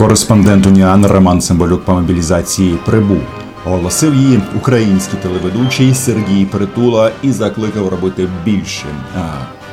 [0.00, 3.20] Кореспондент Уніан Роман Цимбалюк по мобілізації прибув.
[3.64, 8.84] Оголосив її український телеведучий Сергій Притула і закликав робити більше
[9.16, 9.20] а,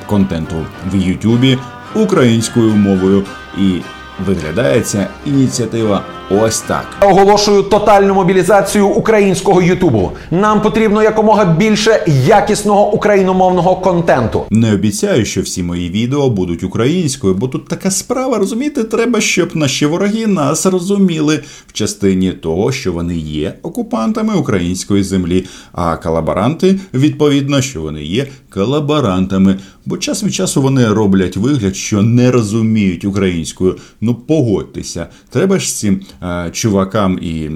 [0.05, 0.55] контенту
[0.91, 1.57] в Ютубі
[1.95, 3.23] українською мовою.
[3.57, 3.81] І
[4.25, 6.85] виглядає ця ініціатива ось так.
[7.01, 10.11] Оголошую тотальну мобілізацію українського Ютубу.
[10.31, 14.43] Нам потрібно якомога більше якісного україномовного контенту.
[14.49, 19.55] Не обіцяю, що всі мої відео будуть українською, бо тут така справа, розумієте, треба, щоб
[19.55, 26.79] наші вороги нас розуміли в частині того, що вони є окупантами української землі, а колаборанти,
[26.93, 29.59] відповідно, що вони є колаборантами.
[29.85, 33.77] Бо час від часу вони роблять вигляд, що не розуміють українською.
[34.01, 37.49] Ну погодьтеся, треба ж цим е, чувакам і.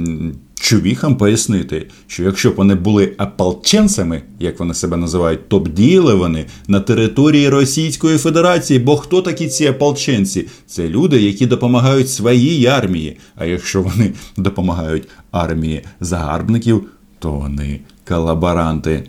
[0.61, 6.15] Чувіхам пояснити, що якщо б вони були ополченцями, як вони себе називають, то б діяли
[6.15, 8.79] вони на території Російської Федерації.
[8.79, 10.47] Бо хто такі ці ополченці?
[10.67, 13.17] Це люди, які допомагають своїй армії.
[13.35, 16.83] А якщо вони допомагають армії загарбників,
[17.19, 19.03] то вони колаборанти.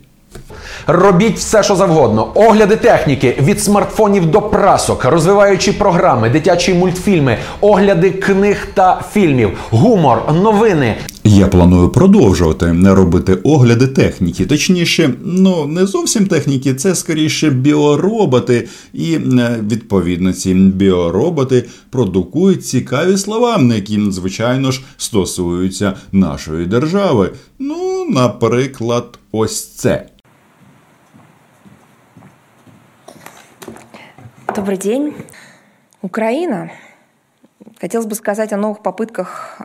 [0.86, 2.32] Робіть все, що завгодно.
[2.34, 10.32] Огляди техніки від смартфонів до прасок, розвиваючі програми, дитячі мультфільми, огляди книг та фільмів, гумор,
[10.42, 10.96] новини.
[11.24, 14.46] Я планую продовжувати робити огляди техніки.
[14.46, 23.16] Точніше, ну не зовсім техніки, це скоріше біороботи, і е, відповідно ці біороботи продукують цікаві
[23.16, 27.30] слова, які, звичайно ж, стосуються нашої держави.
[27.58, 30.06] Ну, наприклад, ось це.
[34.55, 35.15] Добрый день.
[36.01, 36.71] Украина.
[37.79, 39.57] Хотелось бы сказать о новых попытках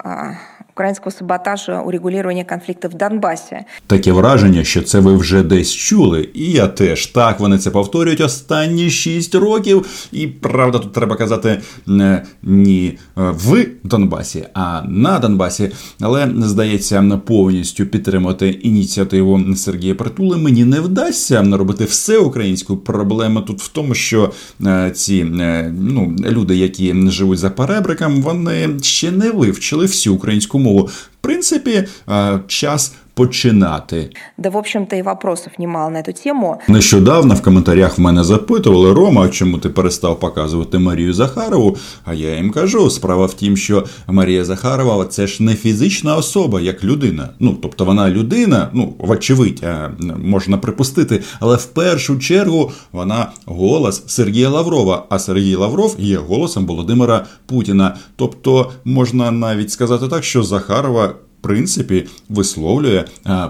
[0.78, 3.66] а, украинского саботажа урегулирования конфликта в Донбассе.
[3.88, 8.22] Таке враження, що це ви вже десь чули, і я теж так вони це повторюють
[8.22, 9.86] останні 6 років.
[10.12, 15.72] І правда, тут треба казати не е, в Донбасі, а на Донбасі.
[16.02, 22.80] Але здається, повністю підтримати ініціативу Сергія Притули мені не вдасться робити все українською.
[22.80, 24.32] Проблема тут в тому, що
[24.66, 30.60] е, ці е, ну, люди, які живуть за перебриком, вони ще не вивчили всю українську
[30.60, 30.67] мову.
[30.76, 34.10] В принципі, е, час починати.
[34.38, 36.62] Да, в общем-то, и вопросов немало на эту тему.
[36.68, 41.78] Нещодавно в коментарях в мене запитували Рома, чому ти перестав показувати Марію Захарову.
[42.06, 46.62] А я їм кажу: справа в тім, що Марія Захарова це ж не фізична особа,
[46.62, 47.30] як людина.
[47.40, 49.90] Ну тобто вона людина, ну вочевидь, а,
[50.24, 55.06] можна припустити, але в першу чергу вона голос Сергія Лаврова.
[55.10, 57.96] А Сергій Лавров є голосом Володимира Путіна.
[58.16, 63.06] Тобто можна навіть сказати так, що Захарова принципі висловлює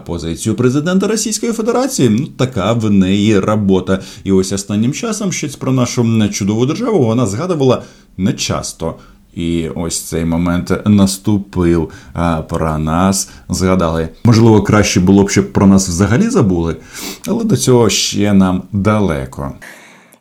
[0.05, 2.09] позицію президента Російської Федерації.
[2.09, 3.99] Ну така в неї робота.
[4.23, 7.83] І ось останнім часом щось про нашу чудову державу вона згадувала
[8.17, 8.95] не часто.
[9.35, 11.89] І ось цей момент наступив.
[12.13, 14.09] А про нас згадали.
[14.23, 16.75] Можливо, краще було б, щоб про нас взагалі забули,
[17.27, 19.51] але до цього ще нам далеко.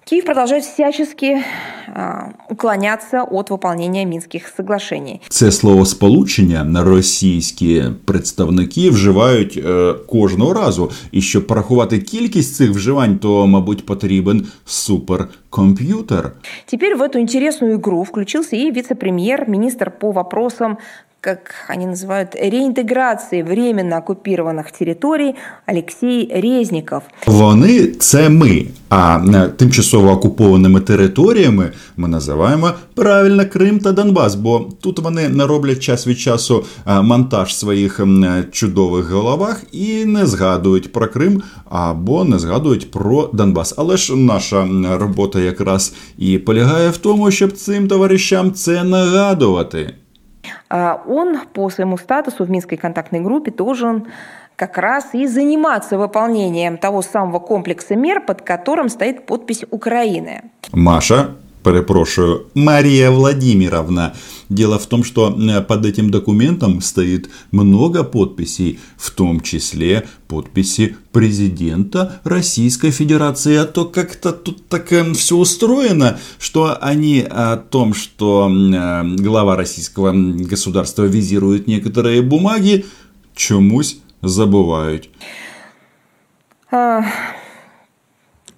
[0.08, 1.42] Киев продолжает всячески
[1.88, 5.20] а, уклоняться от выполнения Минских соглашений.
[5.28, 10.90] Це словосполучення на російські представники вживають е, кожного разу.
[11.12, 16.32] І щоб порахувати кількість цих вживань, то, мабуть, потрібен суперкомп'ютер.
[16.66, 20.78] Теперь в эту интересную игру включился и вице-премьер, министр по вопросам
[21.26, 25.34] как они называют, реинтеграции временно оккупированных территорий
[25.66, 27.02] Алексей Резников.
[27.26, 28.66] Вони це ми.
[28.88, 35.46] А е, тимчасово окупованими територіями ми називаємо правильно Крим та Донбас, бо тут вони не
[35.46, 41.08] роблять час від часу е, монтаж в своїх е, чудових головах і не згадують про
[41.08, 43.74] Крим або не згадують про Донбас.
[43.76, 49.94] Але ж наша робота якраз і полягає в тому, щоб цим товаришам це нагадувати.
[50.68, 54.06] А Он по своему статусу в Минской контактной группе должен
[54.56, 60.50] как раз и заниматься выполнением того самого комплекса мер, под которым стоит подпись Украины.
[60.72, 64.14] Маша, перепрошую, Мария Владимировна.
[64.48, 70.96] Дело в том, что э, под этим документом стоит много подписей, в том числе подписи
[71.10, 73.56] президента Российской Федерации.
[73.56, 80.12] А то как-то тут так все устроено, что они о том, что э, глава российского
[80.12, 82.86] государства визирует некоторые бумаги,
[83.34, 85.08] чомусь забывают.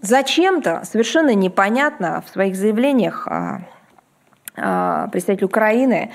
[0.00, 3.26] Зачем-то, совершенно непонятно, в своих заявлениях
[5.12, 6.08] представитель Украины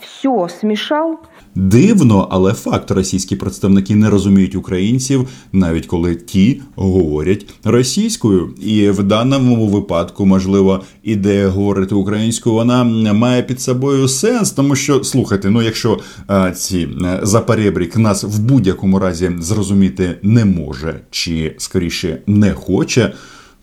[0.00, 1.18] все смішав.
[1.54, 8.54] Дивно, але факт російські представники не розуміють українців, навіть коли ті говорять російською.
[8.62, 15.04] І в даному випадку, можливо, ідея говорити українською, вона має під собою сенс, тому що
[15.04, 16.88] слухайте, ну якщо а, ці
[17.22, 23.12] запаребрік нас в будь-якому разі зрозуміти не може, чи скоріше не хоче,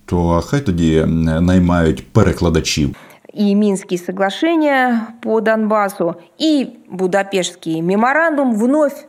[0.05, 1.05] то хай тоді
[1.41, 2.95] наймають перекладачів
[3.33, 9.05] и Минские соглашения по Донбассу, и Будапештский меморандум вновь,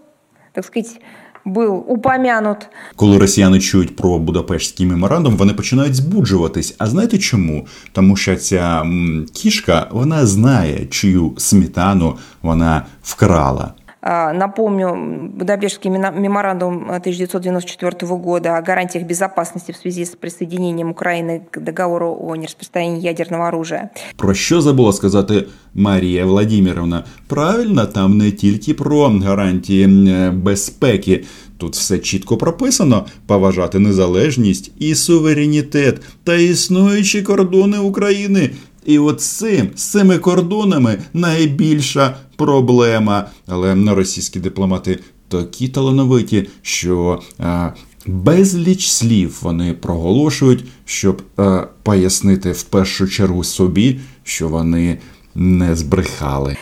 [0.52, 1.00] так сказать,
[1.44, 2.56] був упомянут.
[2.96, 6.75] Коли росіяни чують про Будапештський меморандум, вони починають збуджуватись.
[6.78, 7.67] А знаєте чому?
[7.93, 8.87] Тому що ця
[9.32, 13.75] кішка вона знає, чию сметану вона вкрала.
[14.02, 22.17] Напомню, Будапештский меморандум 1994 года о гарантиях безопасности в связи с присоединением Украины к договору
[22.20, 23.91] о нераспространении ядерного оружия.
[24.17, 27.05] Про що забула сказати Марія Владимировна?
[27.26, 29.87] Правильно, там не тільки про гарантії
[30.31, 31.25] безпеки.
[31.56, 38.50] Тут все чітко прописано: поважати незалежність і суверенітет та існуючі кордони України.
[38.90, 43.25] І от цим, з цими кордонами найбільша проблема.
[43.48, 47.69] Але на російські дипломати такі талановиті, що а,
[48.06, 54.98] безліч слів вони проголошують, щоб а, пояснити в першу чергу собі, що вони
[55.36, 56.57] не збрехали.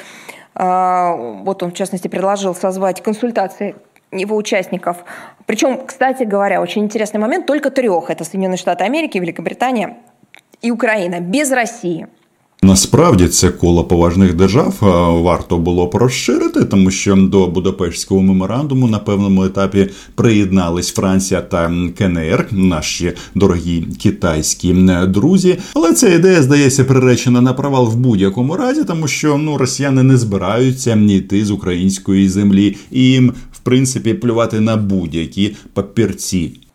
[0.55, 3.75] А, вот он, в частности, предложил созвать консультации
[4.11, 4.95] его участников.
[5.45, 8.09] Причем, кстати говоря, очень интересный момент, только трех.
[8.09, 9.95] Это Соединенные Штаты Америки, Великобритания
[10.61, 12.05] і Україна без Росії.
[12.62, 14.74] Насправді це коло поважних держав
[15.22, 22.48] варто було розширити, тому що до Будапештського меморандуму на певному етапі приєднались Франція та КНР,
[22.50, 24.74] наші дорогі китайські
[25.08, 25.58] друзі.
[25.74, 30.16] Але ця ідея здається приречена на провал в будь-якому разі, тому що ну росіяни не
[30.16, 36.67] збираються йти з української землі, і їм в принципі плювати на будь-які папірці.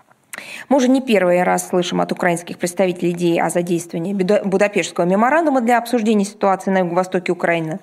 [0.68, 5.78] Мы уже не первый раз слышим от украинских представителей идеи о задействовании Будапештского меморандума для
[5.78, 7.78] обсуждения ситуации на юго-востоке Украины.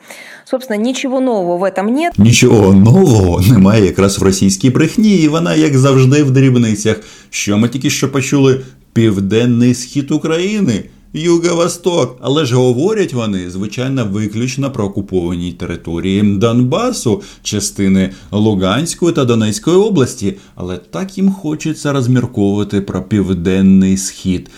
[0.45, 2.13] Собственно, ничего нового в этом нет.
[2.17, 7.01] Нічого нового немає якраз в російській брехні, і вона, як завжди, в дрібницях.
[7.29, 8.61] Що ми тільки що почули?
[8.93, 10.83] Південний схід України.
[11.12, 19.76] Юго-Восток, але ж говорять вони звичайно виключно про окуповані території Донбасу, частини Луганської та Донецької
[19.76, 24.50] області, але так їм хочеться розмірковувати про південний схід.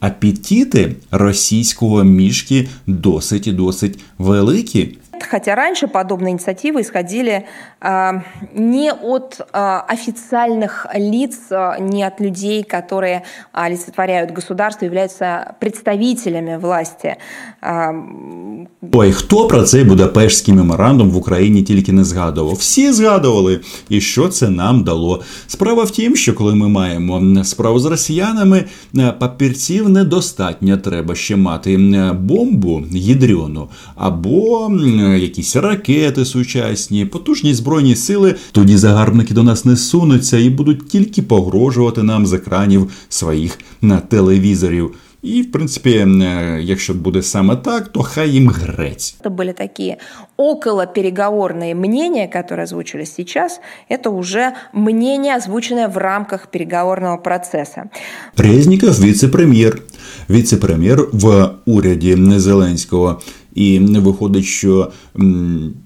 [0.00, 4.98] Апетити російського мішки досить і досить великі
[5.29, 7.45] Хотя раньше подобные инициативы исходили
[7.81, 8.11] э,
[8.53, 17.17] не от э, официальных лиц, э, не от людей, которые олицетворяют государство, являются представителями власти.
[18.93, 22.55] Ой, хто про цей Будапештський меморандум в Україні тільки не згадував?
[22.55, 25.23] Всі згадували, і що це нам дало.
[25.47, 28.63] Справа в тім, що коли ми маємо справу з росіянами,
[29.19, 31.77] папірців недостатньо треба ще мати
[32.19, 34.69] бомбу ядрьону або
[35.21, 41.21] якісь ракети сучасні, потужні збройні сили, тоді загарбники до нас не сунуться і будуть тільки
[41.21, 44.95] погрожувати нам з екранів своїх на телевізорів.
[45.21, 49.15] І, в принципі, е, якщо буде саме так, то хай їм грець.
[49.23, 49.97] Это были такие
[50.37, 53.59] околопереговорные мнения, которые озвучились сейчас.
[53.89, 57.83] Это уже мнение, озвученное в рамках переговорного процесса.
[58.37, 59.81] Резніков віце-прем'єр.
[60.29, 63.21] Віце-прем'єр в уряді Зеленського.
[63.54, 64.90] І виходить, що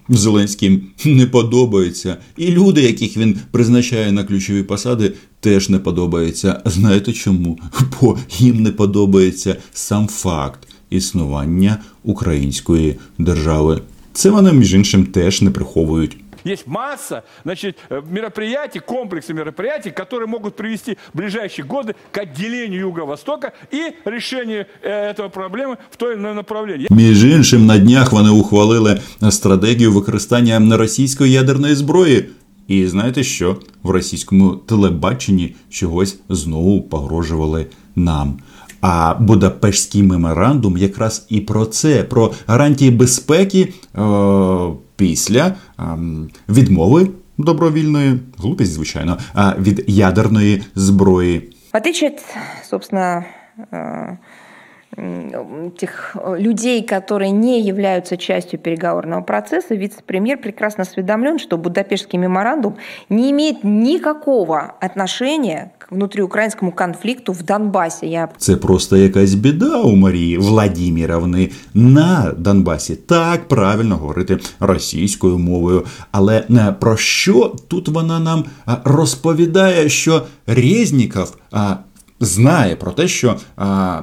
[0.09, 2.17] Зеленським не подобається.
[2.37, 6.63] І люди, яких він призначає на ключові посади, теж не подобаються.
[6.65, 7.59] Знаєте чому?
[8.01, 13.81] Бо їм не подобається сам факт існування української держави.
[14.13, 16.17] Це вони, між іншим, теж не приховують.
[16.46, 22.82] Есть масса значит, э, мероприятий, комплексы мероприятий, которые могут привести в ближайшие годы к отделению
[22.82, 26.88] Юго-Востока и решению э, этого проблемы в той или ином направлении.
[26.90, 32.30] Між іншим, на днях вони ухвалили стратегію використання російської ядерної зброї.
[32.68, 33.58] І знаєте що?
[33.84, 37.66] В російському телебаченні чогось знову погрожували
[37.96, 38.40] нам.
[38.82, 43.74] А Будапештський меморандум якраз і про це, про гарантії безпеки.
[43.96, 44.02] Е
[44.97, 45.55] після
[46.49, 49.19] відмови добровільної, глупість, звичайно,
[49.59, 51.53] від ядерної зброї.
[51.73, 52.13] В отличие
[52.71, 53.25] собственно,
[54.98, 62.78] этих э, людей, которые не являются частью переговорного процесса, вице-премьер прекрасно осведомлен, что Будапештский меморандум
[63.10, 68.08] не имеет никакого отношения к внутриукраинскому конфликту в Донбасі.
[68.08, 68.30] Я...
[68.38, 72.96] Це просто якась біда у Марії Владіміровни на Донбасі.
[72.96, 75.86] Так правильно говорити російською мовою.
[76.12, 81.38] Але е, про що тут вона нам е, розповідає, що Резніков
[82.21, 83.37] знає про те, що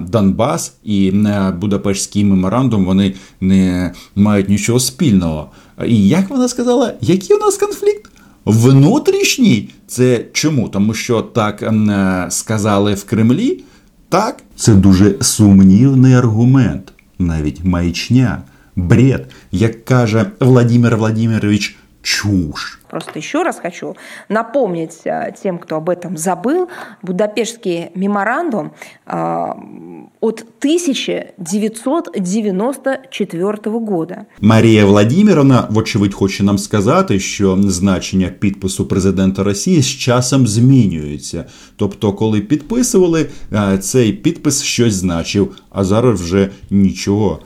[0.01, 5.49] Донбас і а, Будапештський меморандум вони не мають нічого спільного.
[5.87, 8.09] І як вона сказала, який у нас конфлікт?
[8.45, 9.69] Внутрішній?
[9.87, 10.69] Це чому?
[10.69, 13.63] Тому що так а, сказали в Кремлі?
[14.09, 18.41] Так, це дуже сумнівний аргумент, навіть маячня,
[18.75, 23.96] бред, як каже Владимир Владимирович чушь Просто еще раз хочу
[24.28, 26.68] напомнить э, тем, кто об этом забыл,
[27.02, 28.72] Будапештский меморандум
[29.06, 29.52] э,
[30.20, 34.26] от 1994 года.
[34.40, 41.44] Марія Владимировна, вочевидь, хоче нам сказати, що значення підпису президента Росії з часом змінюється.
[41.76, 47.38] Тобто, коли підписували, е, цей підпис щось значив, а зараз вже нічого.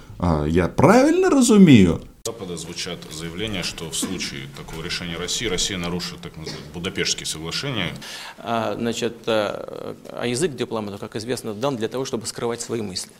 [0.48, 1.98] Я правильно розумію?
[2.27, 7.93] Запада звучат заявления, что в случае такого решения России, Россия нарушит так называемые Будапештские соглашения.
[8.37, 13.13] А, значит, а, а язык дипломата, как известно, дан для того, чтобы скрывать свои мысли.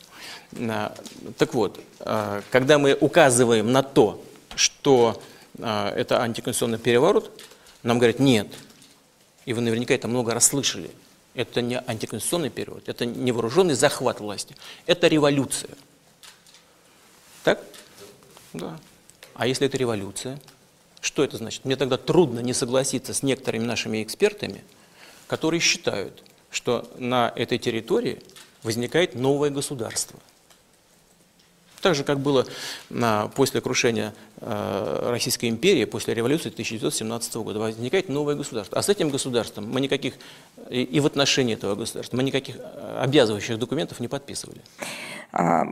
[0.59, 0.93] А,
[1.37, 1.79] так вот,
[2.51, 4.21] когда мы указываем на то,
[4.57, 5.23] что
[5.57, 7.31] это антиконституционный переворот,
[7.83, 8.49] нам говорят нет.
[9.45, 10.91] И вы наверняка это много раз слышали.
[11.33, 15.71] Это не антиконституционный переворот, это не вооруженный захват власти, это революция.
[17.45, 17.63] Так?
[18.51, 18.77] Да.
[19.37, 20.39] А если это революция?
[20.99, 21.63] Что это значит?
[21.63, 24.63] Мне тогда трудно не согласиться с некоторыми нашими экспертами,
[25.27, 28.19] которые считают, что на этой территории
[28.63, 30.19] возникает новое государство.
[31.81, 32.47] Так же, как было
[32.89, 38.79] на, после крушения э, Российской империи, после революции 1917 года, возникает новое государство.
[38.79, 40.15] А с этим государством мы никаких,
[40.71, 44.59] и, и в отношении этого государства, мы никаких э, обязывающих документов не подписывали.
[45.32, 45.64] А,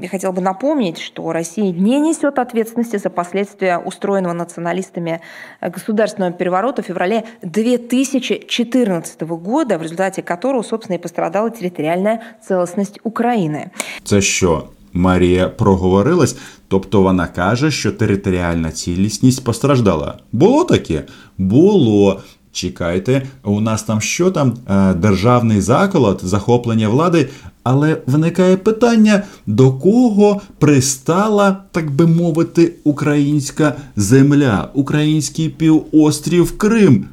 [0.00, 5.20] я хотела бы напомнить, что Россия не несет ответственности за последствия устроенного националистами
[5.60, 13.70] государственного переворота в феврале 2014 года, в результате которого, собственно, и пострадала территориальная целостность Украины.
[14.04, 14.68] Это что?
[14.92, 16.36] Марія проговорилась,
[16.68, 20.18] тобто вона каже, що територіальна цілісність постраждала.
[20.32, 21.04] Було таке?
[21.38, 22.20] Було.
[22.57, 24.53] Чекайте, у нас там що там?
[24.69, 27.29] Е, державний заколот, захоплення влади.
[27.63, 37.05] Але виникає питання, до кого пристала, так би мовити, українська земля, український півострів Крим.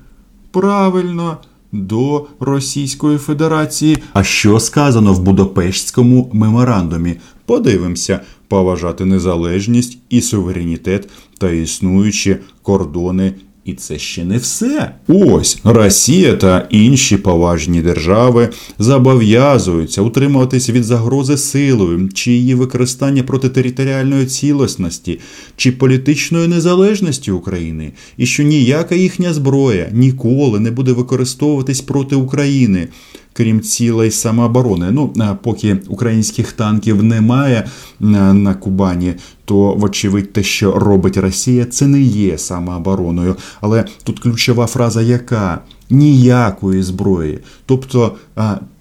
[0.51, 1.37] Правильно
[1.73, 3.99] до Російської Федерації.
[4.13, 7.17] А що сказано в Будапештському меморандумі?
[7.47, 11.09] Подивимося, поважати незалежність і суверенітет
[11.39, 13.33] та існуючі кордони
[13.65, 14.95] і це ще не все.
[15.09, 23.49] Ось Росія та інші поважні держави зобов'язуються утримуватись від загрози силою, чи її використання проти
[23.49, 25.21] територіальної цілісності,
[25.57, 32.89] чи політичної незалежності України, і що ніяка їхня зброя ніколи не буде використовуватись проти України
[33.37, 34.91] крім цілей самооборони.
[34.91, 35.13] Ну
[35.43, 37.67] поки українських танків немає
[38.01, 39.15] на Кубані,
[39.45, 43.37] то вочевидь те, що робить Росія, це не є самообороною.
[43.61, 45.61] Але тут ключова фраза, яка
[45.91, 48.17] ніякої зброї, тобто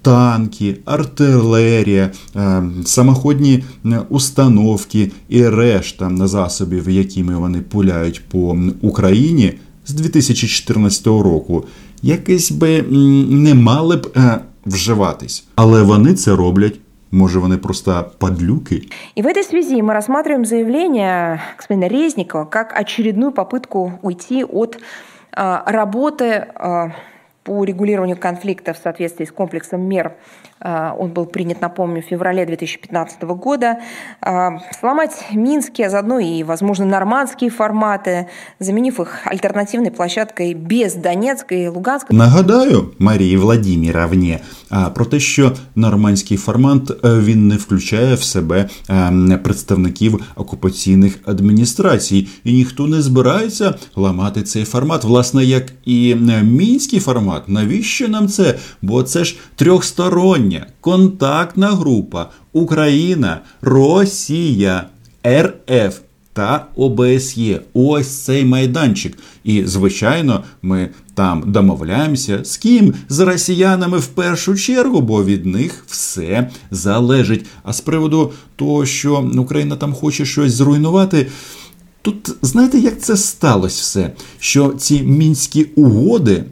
[0.02, 2.12] танки, артилерія,
[2.86, 3.64] самоходні
[4.10, 9.54] установки і решта засобів, якими вони пуляють по Україні
[9.86, 11.66] з 2014 року
[12.03, 12.83] якось би
[13.31, 15.45] не мали б е, вживатись.
[15.55, 16.81] Але вони це роблять.
[17.11, 18.83] Может, вони просто подлюки?
[19.17, 25.63] И в этой связи мы рассматриваем заявление господина Резникова как очередную попытку уйти от э,
[25.67, 26.91] работы э,
[27.49, 30.13] по регулированию конфликта в соответствии с комплексом мер
[30.52, 33.80] а, он был принят, напомню, в феврале 2015 года.
[34.22, 38.28] А, сломать минские, а заодно и, возможно, нормандские форматы,
[38.60, 42.14] заменив их альтернативной площадкой без Донецка і Луганська.
[42.14, 44.40] Нагадаю Марії Владіміровні
[44.94, 48.70] про те, що нормандський формат він не включає в себе
[49.44, 57.00] представників окупаційних адміністрацій, і ніхто не збирається ламати цей формат, власне, як і е, мінський
[57.00, 57.50] формат.
[57.50, 58.56] Навіщо нам це?
[58.82, 60.66] Бо це ж трьохстороннє Повідомлення.
[60.82, 64.88] Контактна група Україна, Росія,
[65.28, 66.00] РФ
[66.34, 67.62] та ОБСЄ.
[67.74, 69.18] Ось цей майданчик.
[69.44, 72.94] І, звичайно, ми там домовляємося з ким?
[73.10, 77.46] З росіянами в першу чергу, бо від них все залежить.
[77.64, 81.28] А з приводу того, що Україна там хоче щось зруйнувати.
[82.02, 84.12] Тут знаєте, як це сталося все?
[84.40, 86.44] Що ці мінські угоди,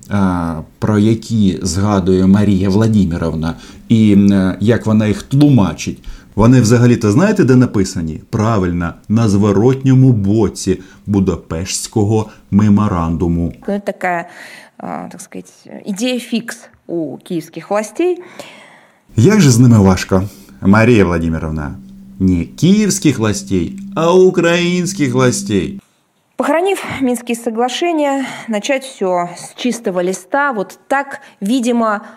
[0.80, 3.56] про які згадує Марія Владимировна,
[3.92, 4.18] і
[4.60, 6.00] як вона їх тлумачить,
[6.36, 8.22] вони взагалі-то знаєте, де написані?
[8.30, 13.54] Правильно, на зворотньому боці Будапештського меморандуму.
[13.66, 14.26] Це така,
[14.78, 15.52] так сказати,
[15.86, 16.58] ідея фікс
[16.88, 18.18] у київських властей.
[19.18, 20.24] Як же з ними важко,
[20.62, 21.76] Марія Владимировна?
[22.20, 25.80] Не киевских властей, а украинских властей.
[26.42, 30.54] Похоронив Минские соглашения, начать все с чистого листа.
[30.54, 32.08] Вот так, видимо,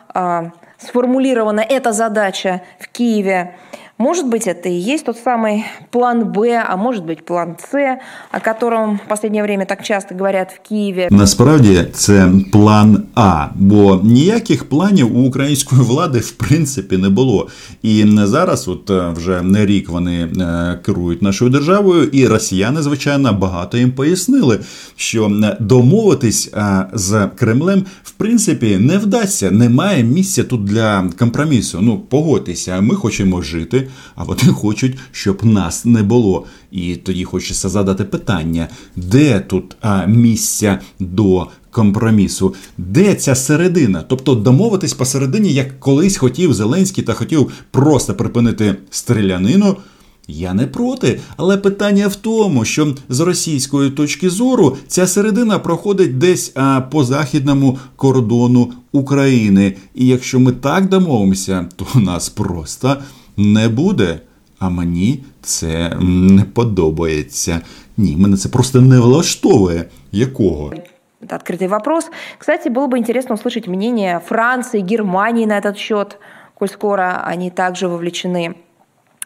[0.78, 3.54] сформулирована эта задача в Киеве
[4.01, 8.00] Может быть, это и есть тот самый план Б, а может быть план С,
[8.31, 11.08] о котором в последнее время так часто говорят в Києві.
[11.12, 17.48] Насправді це план А, бо ніяких планів у української влади в принципі не було.
[17.81, 22.81] І не зараз, от е, вже не рік вони е, керують нашою державою, і росіяни,
[22.81, 24.60] звичайно, багато їм пояснили,
[24.96, 26.53] що е, домовитись
[26.93, 29.51] з Кремлем в принципі не вдасться.
[29.51, 31.79] Немає місця тут для компромісу.
[31.81, 33.83] Ну погодьтеся, ми хочемо жити
[34.14, 36.47] а вони хочуть, щоб нас не було.
[36.71, 44.05] І тоді хочеться задати питання, де тут а, місця до компромісу, де ця середина?
[44.09, 49.76] Тобто домовитись посередині, як колись хотів Зеленський та хотів просто припинити стрілянину.
[50.29, 56.19] Я не проти, але питання в тому, що з російської точки зору ця середина проходить
[56.19, 59.76] десь а, по західному кордону України.
[59.95, 62.97] І якщо ми так домовимося, то нас просто
[63.38, 64.19] не буде.
[64.60, 67.62] А мені це не подобається.
[67.98, 69.86] Ні, мене це просто не влаштовує.
[70.12, 70.74] Якого?
[71.22, 72.10] Это открытый вопрос.
[72.38, 76.17] Кстати, было бы интересно услышать мнение Франции, Германии на этот счет,
[76.53, 78.55] коль скоро они также вовлечены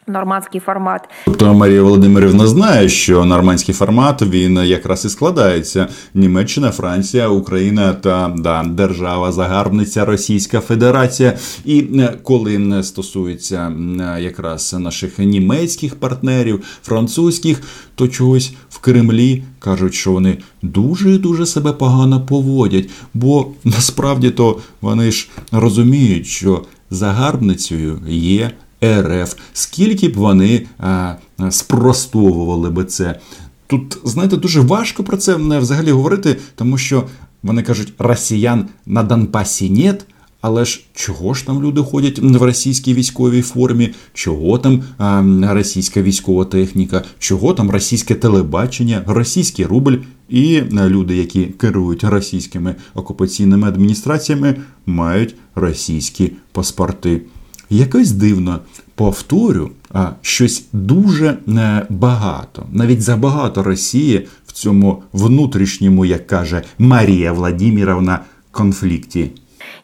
[0.09, 1.09] нормандський формат.
[1.25, 8.33] Тобто Марія Володимирівна знає, що нормандський формат він якраз і складається: Німеччина, Франція, Україна та
[8.37, 11.37] да, держава-загарбниця Російська Федерація.
[11.65, 13.71] І е, коли стосується
[14.19, 17.61] якраз наших німецьких партнерів, французьких,
[17.95, 24.59] то чогось в Кремлі кажуть, що вони дуже дуже себе погано поводять, бо насправді то
[24.81, 28.51] вони ж розуміють, що загарбницею є.
[28.83, 31.13] РФ, скільки б вони а,
[31.49, 33.19] спростовували би це.
[33.67, 37.03] Тут, знаєте, дуже важко про це взагалі говорити, тому що
[37.43, 40.05] вони кажуть, росіян на Донбасі нет.
[40.41, 43.93] Але ж чого ж там люди ходять в російській військовій формі?
[44.13, 45.23] Чого там а,
[45.53, 49.95] російська військова техніка, чого там російське телебачення, російський рубль
[50.29, 57.21] і люди, які керують російськими окупаційними адміністраціями, мають російські паспорти.
[57.70, 58.58] Якось дивно
[58.94, 67.32] повторю, а щось дуже е, багато, навіть забагато Росії в цьому внутрішньому, як каже Марія
[67.32, 69.30] Владимировна, конфлікті.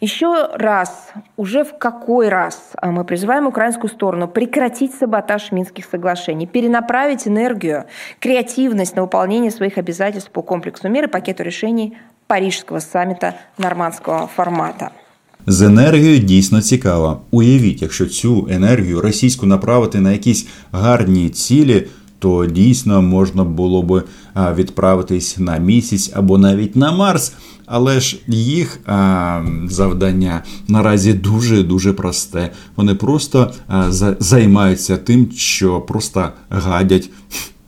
[0.03, 7.29] Еще раз, уже в какой раз мы призываем украинскую сторону прекратить саботаж Минских соглашений, перенаправить
[7.29, 7.85] энергию,
[8.19, 14.93] креативность на выполнение своих обязательств по комплексу мер и пакету решений Парижского саммита нормандского формата.
[15.48, 17.22] З енергією дійсно цікаво.
[17.32, 21.88] Уявіть, якщо цю енергію російську направити на якісь гарні цілі,
[22.20, 24.04] то дійсно можна було би
[24.56, 27.34] відправитись на місяць або навіть на Марс.
[27.66, 32.52] Але ж їх а, завдання наразі дуже дуже просте.
[32.76, 37.10] Вони просто а, за, займаються тим, що просто гадять.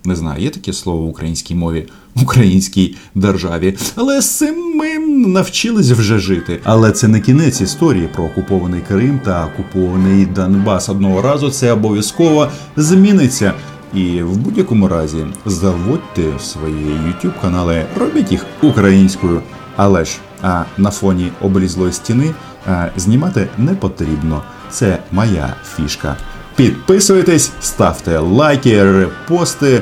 [0.07, 3.77] Не знаю, є таке слово в українській мові українській державі.
[3.95, 6.59] Але з цим ми навчились вже жити.
[6.63, 10.89] Але це не кінець історії про окупований Крим та окупований Донбас.
[10.89, 13.53] Одного разу це обов'язково зміниться.
[13.93, 19.41] І в будь-якому разі заводьте свої youtube канали, робіть їх українською.
[19.75, 22.33] Але ж а на фоні облізлої стіни
[22.67, 24.43] а, знімати не потрібно.
[24.71, 26.17] Це моя фішка.
[26.57, 29.81] Підписуйтесь, ставте лайки, репости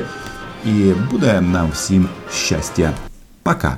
[0.64, 2.92] і буде нам всім щастя.
[3.42, 3.76] Пока!